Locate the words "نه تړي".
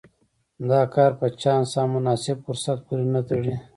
3.13-3.55